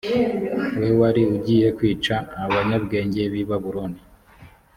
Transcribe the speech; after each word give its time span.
we 0.79 0.89
wari 0.99 1.21
ugiye 1.35 1.67
kwica 1.77 2.15
abanyabwenge 2.45 3.21
b 3.31 3.33
i 3.41 3.43
babuloni 3.49 4.01